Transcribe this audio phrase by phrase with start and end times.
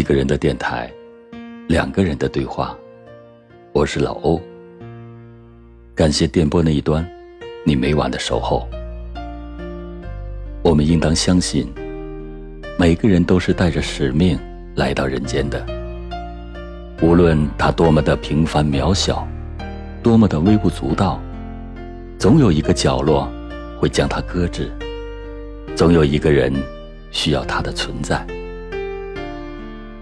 [0.00, 0.90] 一个人的电台，
[1.68, 2.74] 两个人的对话。
[3.70, 4.40] 我是老欧，
[5.94, 7.06] 感谢电波那一端
[7.66, 8.66] 你每晚的守候。
[10.62, 11.70] 我们应当相信，
[12.78, 14.38] 每个人都是带着使命
[14.74, 15.62] 来到人间的。
[17.02, 19.28] 无论他多么的平凡渺小，
[20.02, 21.20] 多么的微不足道，
[22.18, 23.30] 总有一个角落
[23.78, 24.72] 会将他搁置，
[25.76, 26.50] 总有一个人
[27.10, 28.26] 需要他的存在。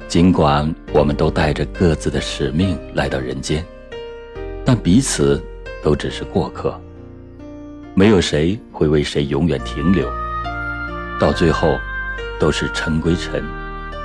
[0.09, 3.63] 尽管我们都带着各自的使命来到人间，
[4.65, 5.39] 但彼此
[5.85, 6.81] 都只是过客，
[7.93, 10.11] 没有谁会为谁永远停留。
[11.21, 11.77] 到最后，
[12.41, 13.45] 都是尘归尘，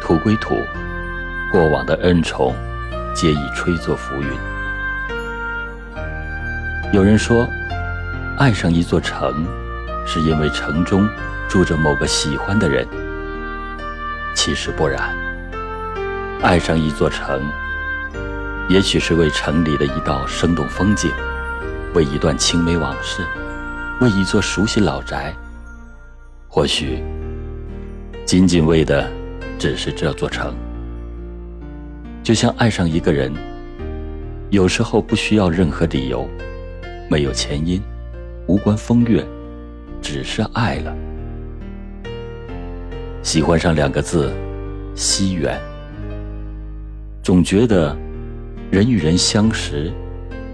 [0.01, 0.55] 土归土，
[1.53, 2.53] 过往的恩宠，
[3.15, 4.29] 皆已吹作浮云。
[6.91, 7.47] 有人说，
[8.37, 9.45] 爱上一座城，
[10.05, 11.07] 是因为城中
[11.47, 12.85] 住着某个喜欢的人。
[14.35, 15.22] 其实不然。
[16.43, 17.41] 爱上一座城，
[18.67, 21.09] 也许是为城里的一道生动风景，
[21.93, 23.25] 为一段青梅往事，
[24.01, 25.33] 为一座熟悉老宅。
[26.49, 27.01] 或许，
[28.25, 29.09] 仅仅为的
[29.57, 30.53] 只是这座城。
[32.21, 33.33] 就像爱上一个人，
[34.49, 36.27] 有时候不需要任何理由，
[37.09, 37.81] 没有前因，
[38.47, 39.25] 无关风月，
[40.01, 40.93] 只是爱了。
[43.21, 44.29] 喜欢上两个字，
[44.93, 45.57] 惜缘。
[47.23, 47.97] 总觉得，
[48.69, 49.89] 人与人相识，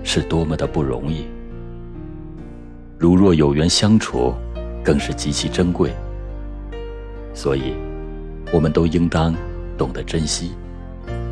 [0.04, 1.26] 是多么的不容易。
[2.96, 4.36] 如若有缘相处，
[4.84, 5.92] 更是极其珍贵。
[7.34, 7.74] 所以，
[8.54, 9.34] 我们都应当
[9.80, 10.52] 懂得珍惜。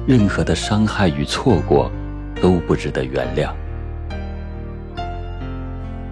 [0.07, 1.91] 任何的伤害与错过，
[2.41, 3.53] 都不值得原谅。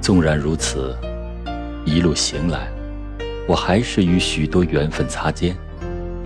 [0.02, 0.96] 纵然如此，
[1.84, 2.68] 一路行来，
[3.48, 5.58] 我还是与许多缘分擦肩，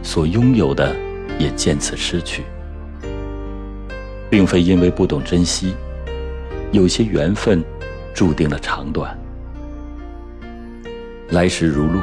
[0.04, 0.94] 所拥有的
[1.40, 2.44] 也渐次失去。
[4.30, 5.76] 并非因为不懂珍惜，
[6.72, 7.64] 有些缘分
[8.14, 9.18] 注定了长短。
[11.30, 12.00] 来时如露，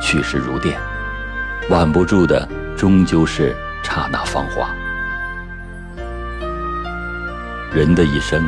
[0.00, 0.78] 去时如电，
[1.68, 4.70] 挽不住的终究是刹那芳华。
[7.72, 8.42] 人的一生，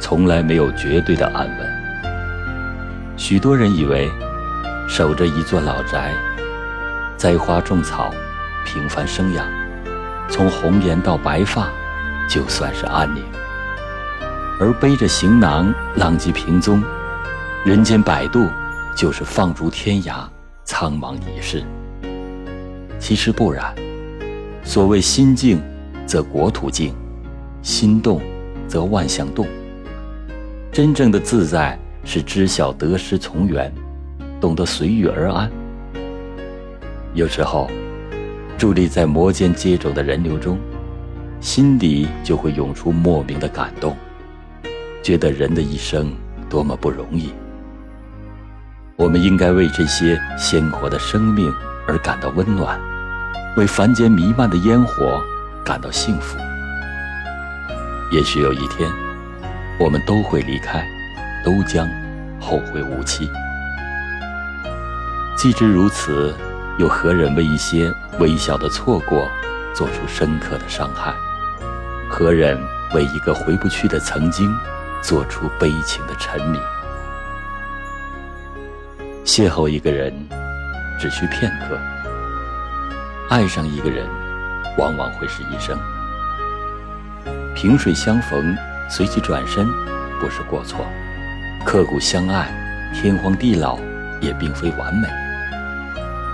[0.00, 1.82] 从来没有绝对的安稳。
[3.16, 4.10] 许多人以为，
[4.88, 6.12] 守着一座老宅，
[7.16, 8.12] 栽花种草，
[8.64, 9.46] 平凡生养，
[10.28, 11.68] 从红颜到白发。
[12.28, 13.22] 就算是安宁，
[14.58, 16.82] 而背着行囊浪迹平踪，
[17.64, 18.48] 人间百度
[18.96, 20.24] 就是放逐天涯，
[20.64, 21.62] 苍茫一世。
[22.98, 23.74] 其实不然，
[24.62, 25.60] 所谓心静
[26.06, 26.94] 则国土静，
[27.60, 28.20] 心动
[28.66, 29.46] 则万象动。
[30.70, 33.70] 真正的自在是知晓得失从缘，
[34.40, 35.50] 懂得随遇而安。
[37.12, 37.68] 有时候，
[38.58, 40.58] 伫立在摩肩接踵的人流中。
[41.42, 43.96] 心底就会涌出莫名的感动，
[45.02, 46.14] 觉得人的一生
[46.48, 47.34] 多么不容易。
[48.94, 51.52] 我们应该为这些鲜活的生命
[51.88, 52.80] 而感到温暖，
[53.56, 55.20] 为凡间弥漫的烟火
[55.64, 56.38] 感到幸福。
[58.12, 58.88] 也许有一天，
[59.80, 60.88] 我们都会离开，
[61.44, 61.88] 都将
[62.38, 63.28] 后会无期。
[65.36, 66.32] 既知如此，
[66.78, 69.28] 又何忍为一些微小的错过，
[69.74, 71.12] 做出深刻的伤害？
[72.14, 72.60] 何忍
[72.92, 74.54] 为一个回不去的曾经，
[75.00, 76.58] 做出悲情的沉迷？
[79.24, 80.12] 邂逅一个人，
[81.00, 81.74] 只需片刻；
[83.30, 84.06] 爱上一个人，
[84.76, 85.74] 往往会是一生。
[87.54, 88.54] 萍水相逢，
[88.90, 89.66] 随即转身，
[90.20, 90.84] 不是过错；
[91.64, 92.52] 刻骨相爱，
[92.92, 93.78] 天荒地老，
[94.20, 95.08] 也并非完美。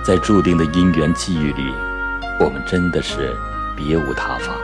[0.05, 1.73] 在注定的因缘际遇里，
[2.41, 3.33] 我们真的是
[3.77, 4.57] 别无他法。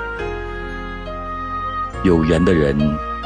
[2.05, 2.77] 有缘的人，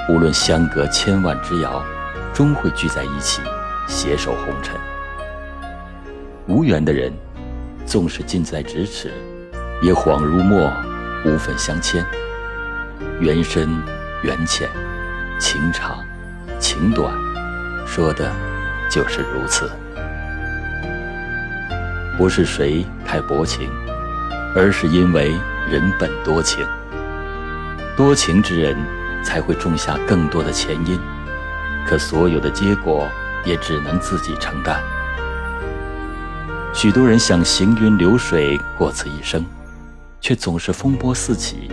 [0.09, 1.85] 无论相隔千万之遥，
[2.33, 3.43] 终会聚在一起，
[3.89, 4.77] 携手红尘；
[6.47, 7.13] 无缘的人，
[7.85, 9.13] 纵使近在咫尺，
[9.83, 10.73] 也恍如墨，
[11.25, 12.07] 无分相牵。
[13.19, 13.69] 缘深
[14.23, 14.69] 缘浅，
[15.41, 15.99] 情长
[16.61, 17.13] 情短，
[17.85, 18.31] 说的
[18.89, 19.69] 就是如此。
[22.17, 23.69] 不是谁太薄情，
[24.55, 25.37] 而是因为
[25.69, 26.65] 人本多情。
[27.99, 28.77] 多情之人
[29.25, 30.97] 才会种下更多的前因，
[31.85, 33.09] 可所有的结果
[33.45, 34.81] 也只能自己承担。
[36.73, 39.45] 许多人想行云流水过此一生，
[40.21, 41.69] 却总是风波四起，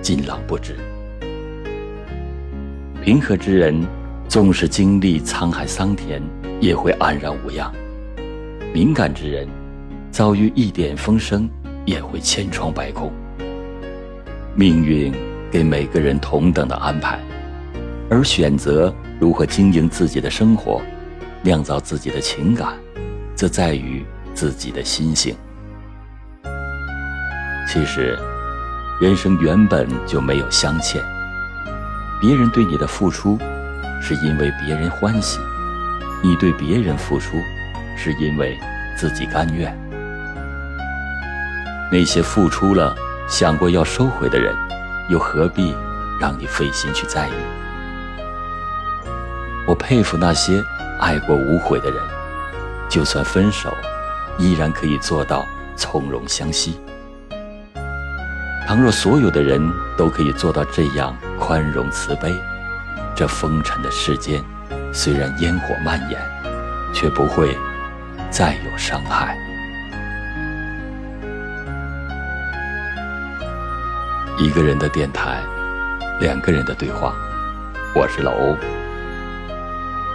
[0.00, 0.76] 尽浪不止。
[3.02, 3.86] 平和之人
[4.30, 6.22] 纵使经历沧海桑田，
[6.58, 7.70] 也会安然无恙；
[8.72, 9.46] 敏感之人
[10.10, 11.46] 遭遇一点风声，
[11.84, 13.12] 也会千疮百孔。
[14.54, 15.12] 命运
[15.56, 17.18] 给每个人同等的安排，
[18.10, 20.82] 而选择如何经营自己的生活，
[21.40, 22.74] 酿造自己的情感，
[23.34, 24.04] 则在于
[24.34, 25.34] 自己的心性。
[27.66, 28.18] 其实，
[29.00, 31.02] 人生原本就没有相欠，
[32.20, 33.38] 别人对你的付出，
[34.02, 35.40] 是因为别人欢喜；
[36.22, 37.38] 你对别人付出，
[37.96, 38.58] 是因为
[38.94, 39.74] 自己甘愿。
[41.90, 42.94] 那些付出了。
[43.26, 44.54] 想过要收回的人，
[45.08, 45.74] 又何必
[46.20, 47.32] 让你费心去在意？
[49.66, 50.62] 我佩服那些
[51.00, 52.02] 爱过无悔的人，
[52.88, 53.76] 就算分手，
[54.38, 55.44] 依然可以做到
[55.76, 56.80] 从容相惜。
[58.66, 59.60] 倘若所有的人
[59.96, 62.34] 都可以做到这样宽容慈悲，
[63.14, 64.42] 这风尘的世间，
[64.92, 66.20] 虽然烟火蔓延，
[66.92, 67.56] 却不会
[68.30, 69.45] 再有伤害。
[74.38, 75.42] 一个人的电台，
[76.20, 77.14] 两个人的对话。
[77.94, 78.54] 我是老欧。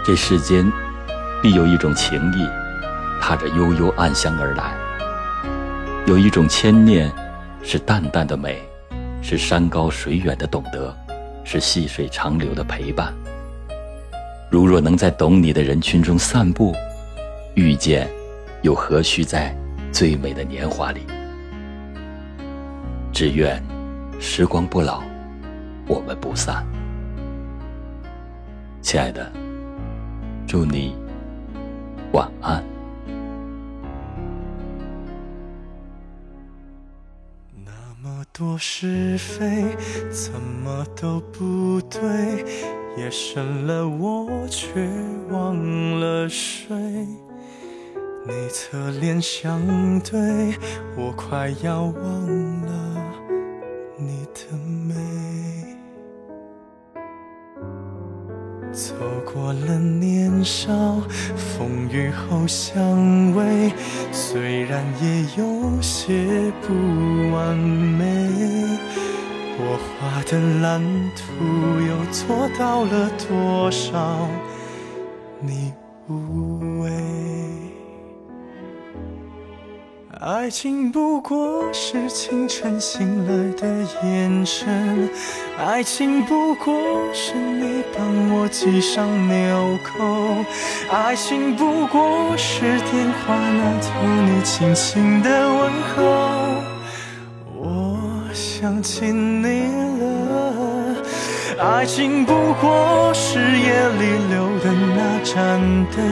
[0.04, 0.64] 这世间
[1.42, 2.46] 必有一种情谊，
[3.20, 4.76] 踏着悠悠暗香而来；
[6.06, 7.10] 有一种牵念，
[7.64, 8.62] 是淡淡的美，
[9.20, 10.96] 是山高水远的懂得，
[11.42, 13.12] 是细水长流的陪伴。
[14.48, 16.72] 如若能在懂你的人群中散步，
[17.54, 18.08] 遇见，
[18.62, 19.52] 又何须在
[19.90, 21.00] 最美的年华里？
[23.12, 23.60] 只愿。
[24.24, 25.02] 时光不老，
[25.88, 26.64] 我们不散。
[28.80, 29.30] 亲爱的，
[30.46, 30.94] 祝你
[32.12, 32.62] 晚安。
[37.64, 39.76] 那么多是非，
[40.10, 42.00] 怎么都不对，
[42.96, 44.88] 夜深了我却
[45.30, 46.78] 忘了睡。
[48.24, 49.60] 你侧脸相
[49.98, 50.56] 对，
[50.96, 52.91] 我快要忘了。
[58.82, 58.94] 走
[59.32, 60.72] 过了年少，
[61.36, 63.70] 风雨后相偎，
[64.10, 66.74] 虽然也有些不
[67.32, 68.04] 完美，
[69.56, 70.82] 我画的蓝
[71.14, 71.22] 图
[71.86, 74.28] 又做到了多少？
[75.40, 75.72] 你
[76.08, 77.31] 无畏。
[80.24, 83.66] 爱情不过是清晨醒来的
[84.04, 85.10] 眼神，
[85.58, 86.72] 爱情不过
[87.12, 90.44] 是你帮我系上纽扣，
[90.92, 93.88] 爱情不过是电话那头
[94.24, 96.00] 你轻轻的问候。
[97.56, 97.98] 我
[98.32, 99.66] 想起你
[99.98, 100.21] 了，
[101.62, 105.60] 爱情不过是夜里留的那盏
[105.94, 106.02] 灯。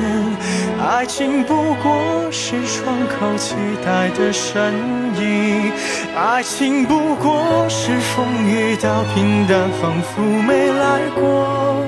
[0.80, 4.72] 爱情不过是窗口期待的身
[5.18, 5.72] 影，
[6.16, 11.84] 爱情不过是风雨到平淡，仿佛没来过。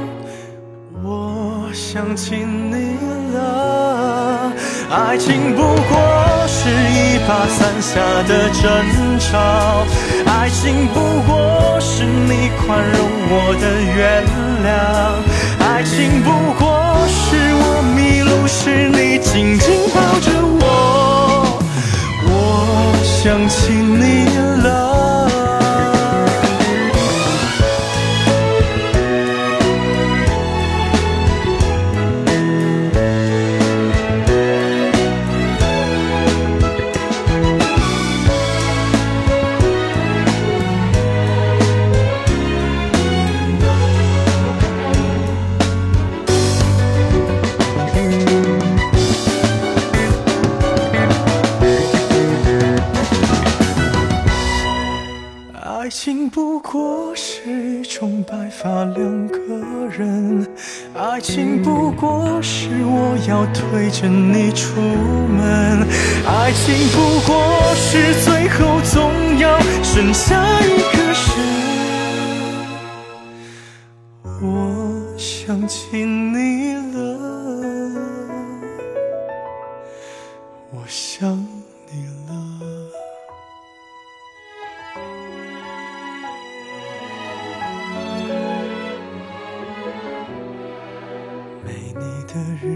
[1.05, 2.97] 我想起你
[3.33, 4.42] 了，
[4.93, 7.99] 爱情不过是一把伞下
[8.29, 8.63] 的争
[9.19, 9.87] 吵，
[10.27, 13.01] 爱情不过是你宽容
[13.31, 13.65] 我的
[13.97, 14.23] 原
[14.63, 14.69] 谅，
[15.65, 16.29] 爱情不
[55.83, 59.37] 爱情不过是一种白发两个
[59.91, 60.47] 人，
[60.95, 65.85] 爱情不过是我要推着你出门，
[66.25, 69.11] 爱情不过是最后总
[69.41, 71.27] 要剩下一个人。
[74.41, 77.22] 我想起你了，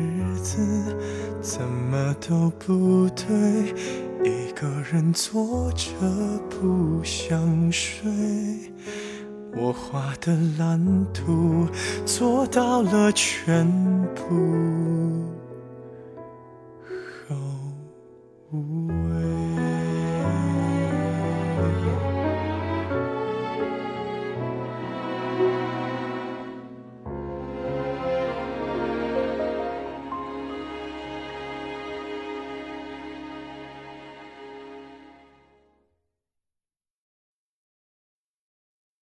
[0.06, 0.96] 日子
[1.40, 3.74] 怎么都不对，
[4.24, 5.90] 一个人坐着
[6.48, 8.10] 不想睡。
[9.58, 10.78] 我画的蓝
[11.14, 11.66] 图
[12.04, 13.66] 做到了全
[14.14, 15.35] 部。